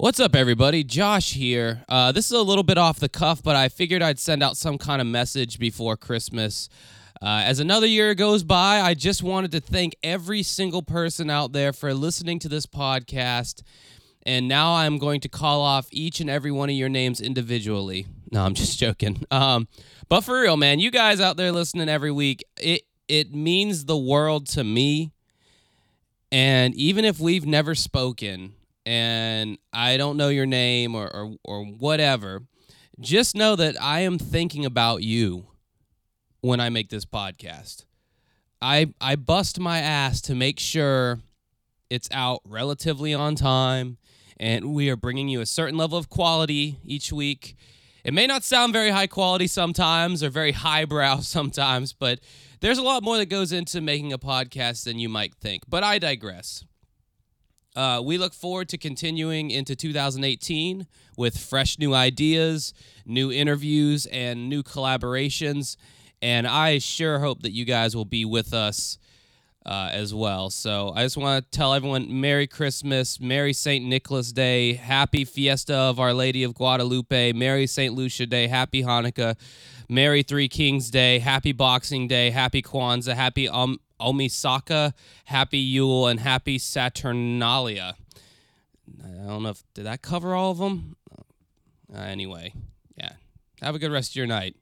What's 0.00 0.20
up, 0.20 0.36
everybody? 0.36 0.84
Josh 0.84 1.32
here. 1.32 1.82
Uh, 1.88 2.12
this 2.12 2.26
is 2.26 2.30
a 2.30 2.40
little 2.40 2.62
bit 2.62 2.78
off 2.78 3.00
the 3.00 3.08
cuff, 3.08 3.42
but 3.42 3.56
I 3.56 3.68
figured 3.68 4.00
I'd 4.00 4.20
send 4.20 4.44
out 4.44 4.56
some 4.56 4.78
kind 4.78 5.00
of 5.00 5.08
message 5.08 5.58
before 5.58 5.96
Christmas. 5.96 6.68
Uh, 7.20 7.42
as 7.44 7.58
another 7.58 7.88
year 7.88 8.14
goes 8.14 8.44
by, 8.44 8.80
I 8.80 8.94
just 8.94 9.24
wanted 9.24 9.50
to 9.50 9.60
thank 9.60 9.96
every 10.04 10.44
single 10.44 10.82
person 10.82 11.30
out 11.30 11.50
there 11.50 11.72
for 11.72 11.92
listening 11.94 12.38
to 12.38 12.48
this 12.48 12.64
podcast. 12.64 13.64
And 14.22 14.46
now 14.46 14.74
I'm 14.74 14.98
going 14.98 15.18
to 15.22 15.28
call 15.28 15.62
off 15.62 15.88
each 15.90 16.20
and 16.20 16.30
every 16.30 16.52
one 16.52 16.70
of 16.70 16.76
your 16.76 16.88
names 16.88 17.20
individually. 17.20 18.06
No, 18.30 18.44
I'm 18.44 18.54
just 18.54 18.78
joking. 18.78 19.24
Um, 19.32 19.66
but 20.08 20.20
for 20.20 20.40
real, 20.40 20.56
man, 20.56 20.78
you 20.78 20.92
guys 20.92 21.20
out 21.20 21.36
there 21.36 21.50
listening 21.50 21.88
every 21.88 22.12
week, 22.12 22.44
it 22.56 22.82
it 23.08 23.34
means 23.34 23.86
the 23.86 23.98
world 23.98 24.46
to 24.50 24.62
me. 24.62 25.10
And 26.30 26.72
even 26.76 27.04
if 27.04 27.18
we've 27.18 27.46
never 27.46 27.74
spoken, 27.74 28.52
and 28.88 29.58
I 29.70 29.98
don't 29.98 30.16
know 30.16 30.30
your 30.30 30.46
name 30.46 30.94
or, 30.94 31.14
or, 31.14 31.34
or 31.44 31.64
whatever, 31.66 32.44
just 32.98 33.36
know 33.36 33.54
that 33.54 33.76
I 33.78 34.00
am 34.00 34.18
thinking 34.18 34.64
about 34.64 35.02
you 35.02 35.44
when 36.40 36.58
I 36.58 36.70
make 36.70 36.88
this 36.88 37.04
podcast. 37.04 37.84
I 38.62 38.94
I 38.98 39.16
bust 39.16 39.60
my 39.60 39.80
ass 39.80 40.22
to 40.22 40.34
make 40.34 40.58
sure 40.58 41.18
it's 41.90 42.08
out 42.12 42.40
relatively 42.46 43.12
on 43.12 43.34
time 43.34 43.98
and 44.40 44.72
we 44.72 44.88
are 44.88 44.96
bringing 44.96 45.28
you 45.28 45.42
a 45.42 45.46
certain 45.46 45.76
level 45.76 45.98
of 45.98 46.08
quality 46.08 46.78
each 46.82 47.12
week. 47.12 47.56
It 48.04 48.14
may 48.14 48.26
not 48.26 48.42
sound 48.42 48.72
very 48.72 48.88
high 48.88 49.06
quality 49.06 49.48
sometimes 49.48 50.22
or 50.22 50.30
very 50.30 50.52
highbrow 50.66 51.20
sometimes, 51.20 51.92
but 51.92 52.20
there's 52.60 52.78
a 52.78 52.82
lot 52.82 53.02
more 53.02 53.18
that 53.18 53.26
goes 53.26 53.52
into 53.52 53.82
making 53.82 54.14
a 54.14 54.18
podcast 54.18 54.84
than 54.84 54.98
you 54.98 55.10
might 55.10 55.34
think. 55.34 55.64
But 55.68 55.84
I 55.84 55.98
digress. 55.98 56.64
Uh, 57.78 58.00
we 58.00 58.18
look 58.18 58.34
forward 58.34 58.68
to 58.68 58.76
continuing 58.76 59.52
into 59.52 59.76
2018 59.76 60.84
with 61.16 61.38
fresh 61.38 61.78
new 61.78 61.94
ideas, 61.94 62.74
new 63.06 63.30
interviews, 63.30 64.04
and 64.06 64.48
new 64.48 64.64
collaborations. 64.64 65.76
And 66.20 66.48
I 66.48 66.78
sure 66.78 67.20
hope 67.20 67.42
that 67.42 67.52
you 67.52 67.64
guys 67.64 67.94
will 67.94 68.04
be 68.04 68.24
with 68.24 68.52
us 68.52 68.98
uh, 69.68 69.90
as 69.92 70.14
well. 70.14 70.48
So 70.48 70.92
I 70.96 71.02
just 71.02 71.18
want 71.18 71.44
to 71.44 71.50
tell 71.56 71.74
everyone 71.74 72.20
Merry 72.20 72.46
Christmas, 72.46 73.20
Merry 73.20 73.52
St. 73.52 73.84
Nicholas 73.84 74.32
Day, 74.32 74.72
Happy 74.72 75.26
Fiesta 75.26 75.74
of 75.74 76.00
Our 76.00 76.14
Lady 76.14 76.42
of 76.42 76.54
Guadalupe, 76.54 77.34
Merry 77.34 77.66
St. 77.66 77.94
Lucia 77.94 78.24
Day, 78.24 78.46
Happy 78.46 78.82
Hanukkah, 78.82 79.36
Merry 79.86 80.22
Three 80.22 80.48
Kings 80.48 80.90
Day, 80.90 81.18
Happy 81.18 81.52
Boxing 81.52 82.08
Day, 82.08 82.30
Happy 82.30 82.62
Kwanzaa, 82.62 83.14
Happy 83.14 83.46
um, 83.46 83.78
Omisoka, 84.00 84.94
Happy 85.26 85.58
Yule, 85.58 86.06
and 86.06 86.20
Happy 86.20 86.56
Saturnalia. 86.56 87.94
I 89.04 89.26
don't 89.26 89.42
know 89.42 89.50
if 89.50 89.62
did 89.74 89.84
that 89.84 90.00
cover 90.00 90.34
all 90.34 90.52
of 90.52 90.58
them. 90.58 90.96
Uh, 91.94 92.00
anyway, 92.00 92.54
yeah. 92.96 93.12
Have 93.60 93.74
a 93.74 93.78
good 93.78 93.92
rest 93.92 94.12
of 94.12 94.16
your 94.16 94.26
night. 94.26 94.56